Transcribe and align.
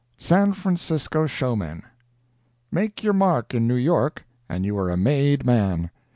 SAN 0.17 0.53
FRANCISCO 0.53 1.27
SHOWMEN 1.27 1.83
Make 2.71 3.03
your 3.03 3.13
mark 3.13 3.53
in 3.53 3.67
New 3.67 3.75
York, 3.75 4.25
and 4.49 4.65
you 4.65 4.75
are 4.79 4.89
a 4.89 4.97
made 4.97 5.45
man. 5.45 5.91